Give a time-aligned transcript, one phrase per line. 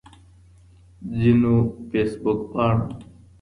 [1.19, 1.55] ځينو
[1.89, 2.87] فيسبوک پاڼو